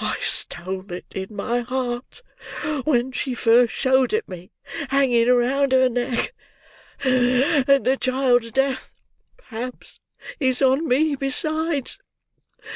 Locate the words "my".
1.34-1.58